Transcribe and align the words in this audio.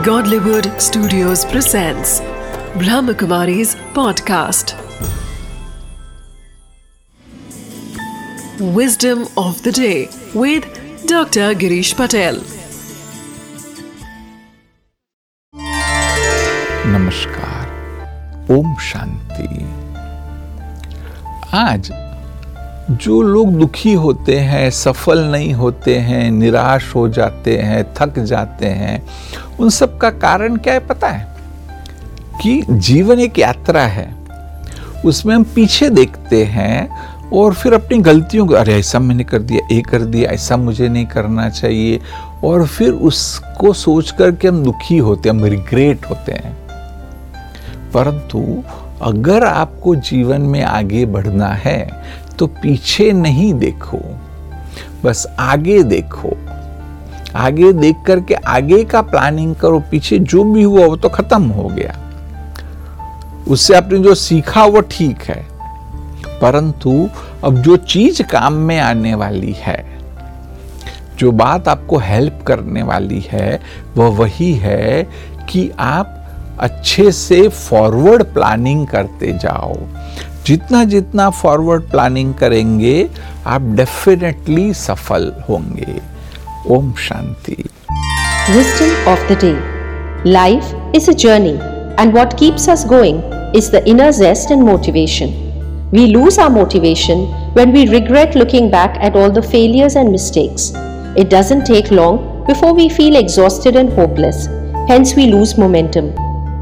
Godlywood 0.00 0.80
Studios 0.80 1.44
presents 1.44 2.20
Brahmakumari's 2.80 3.74
podcast. 3.96 4.74
Wisdom 8.78 9.26
of 9.36 9.62
the 9.62 9.72
day 9.72 10.08
with 10.34 10.64
Dr. 11.06 11.48
Girish 11.54 11.94
Patel. 11.96 12.40
नमस्कार 16.96 18.46
ओम 18.56 18.76
शांति 18.90 19.64
आज 21.58 21.90
जो 22.91 23.21
लोग 23.21 23.49
दुखी 23.49 23.93
होते 23.93 24.39
हैं, 24.39 24.69
सफल 24.69 25.19
नहीं 25.19 25.53
होते 25.53 25.97
हैं, 25.97 26.31
निराश 26.31 26.95
हो 26.95 27.09
जाते 27.09 27.57
हैं, 27.57 27.93
थक 27.97 28.19
जाते 28.19 28.65
हैं, 28.65 29.07
उन 29.59 29.69
सब 29.69 29.97
का 29.97 30.09
कारण 30.09 30.55
क्या 30.55 30.73
है 30.73 30.79
पता 30.79 31.07
है? 31.07 31.35
कि 32.43 32.63
जीवन 32.69 33.19
एक 33.19 33.39
यात्रा 33.39 33.81
है। 33.81 34.15
उसमें 35.05 35.35
हम 35.35 35.43
पीछे 35.43 35.89
देखते 35.89 36.45
हैं 36.45 36.89
और 37.33 37.53
फिर 37.53 37.73
अपनी 37.73 37.97
गलतियों 37.97 38.47
को, 38.47 38.53
अरे 38.53 38.79
ऐसा 38.79 38.99
मैंने 38.99 39.23
कर 39.23 39.39
दिया, 39.39 39.75
ये 39.75 39.81
कर 39.81 40.01
दिया, 40.01 40.31
ऐसा 40.31 40.57
मुझे 40.57 40.87
नहीं 40.87 41.05
करना 41.05 41.49
चाहिए 41.49 41.99
और 42.43 42.65
फिर 42.65 42.89
उसको 42.89 43.73
सोच 43.73 44.11
कर 44.11 44.31
के 44.31 44.47
हम 44.47 44.63
दुखी 44.63 44.97
होते 44.97 45.29
हैं, 45.29 45.35
हम 45.35 45.45
रिग्रेट 45.45 46.05
होते 46.05 46.31
हैं। 46.31 46.57
परंतु 47.93 48.63
अगर 49.01 49.43
आपको 49.45 49.95
जीवन 49.95 50.41
में 50.41 50.63
आगे 50.63 51.05
बढ़ना 51.05 51.47
है 51.47 51.91
तो 52.39 52.47
पीछे 52.47 53.11
नहीं 53.13 53.53
देखो, 53.53 53.99
बस 55.03 55.25
आगे 55.39 55.81
देखो। 55.83 56.37
आगे 57.35 57.71
देख 57.73 57.95
करके 58.07 58.33
आगे 58.33 58.83
का 58.83 59.01
प्लानिंग 59.01 59.55
करो, 59.55 59.79
पीछे 59.91 60.19
जो 60.19 60.43
भी 60.43 60.63
हुआ 60.63 60.85
वो 60.85 60.95
तो 60.95 61.09
खत्म 61.09 61.43
हो 61.49 61.67
गया। 61.69 61.97
उससे 63.47 63.75
आपने 63.75 63.99
जो 63.99 64.15
सीखा 64.15 64.65
वो 64.65 64.81
ठीक 64.81 65.21
है, 65.21 65.45
परंतु 66.41 67.09
अब 67.43 67.57
जो 67.57 67.75
चीज़ 67.77 68.21
काम 68.23 68.53
में 68.53 68.79
आने 68.79 69.13
वाली 69.15 69.55
है, 69.57 69.83
जो 71.19 71.31
बात 71.31 71.67
आपको 71.67 71.97
हेल्प 71.97 72.43
करने 72.47 72.83
वाली 72.83 73.19
है 73.21 73.59
वह 73.97 74.07
वही 74.17 74.53
है 74.53 75.03
कि 75.49 75.69
आप 75.79 76.17
अच्छे 76.59 77.11
से 77.11 77.47
फॉरवर्ड 77.47 78.23
प्लानिंग 78.23 78.85
करते 78.87 79.31
जाओ। 79.33 79.75
जितना 80.47 80.83
जितना 80.83 81.29
फॉरवर्ड 81.29 81.83
प्लानिंग 81.91 82.33
करेंगे, 82.33 83.09
आप 83.47 83.61
डेफिनेटली 83.75 84.73
सफल 84.73 85.31
होंगे। 85.49 85.99
Om 86.75 86.91
Shanti. 86.99 87.55
Of 89.07 89.31
the 89.31 89.37
day 89.41 89.53
life 90.31 90.93
is 90.95 91.09
a 91.11 91.13
journey 91.13 91.53
and 91.99 92.13
what 92.13 92.33
keeps 92.39 92.69
us 92.69 92.85
going 92.87 93.55
is 93.55 93.71
the 93.71 93.83
inner 93.87 94.11
zest 94.13 94.51
and 94.51 94.63
motivation 94.63 95.33
we 95.93 96.05
lose 96.07 96.39
our 96.39 96.51
motivation 96.51 97.25
when 97.55 97.71
we 97.71 97.85
regret 97.85 98.35
looking 98.37 98.71
back 98.71 98.99
at 99.05 99.15
all 99.15 99.29
the 99.29 99.43
failures 99.45 99.97
and 99.97 100.09
mistakes 100.09 100.69
it 101.17 101.33
doesn't 101.33 101.67
take 101.67 101.91
long 101.93 102.19
before 102.47 102.73
we 102.73 102.89
feel 102.89 103.15
exhausted 103.15 103.75
and 103.75 103.93
hopeless 103.93 104.47
hence 104.89 105.15
we 105.17 105.25
lose 105.25 105.53
momentum 105.59 106.11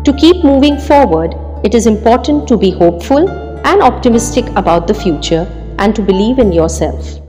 to 0.05 0.13
keep 0.13 0.45
moving 0.45 0.77
forward 0.87 1.65
it 1.65 1.75
is 1.75 1.89
important 1.89 2.47
to 2.49 2.57
be 2.57 2.69
hopeful 2.71 3.27
and 3.63 3.81
optimistic 3.81 4.45
about 4.55 4.87
the 4.87 4.93
future 4.93 5.47
and 5.77 5.95
to 5.95 6.01
believe 6.01 6.39
in 6.39 6.51
yourself. 6.51 7.28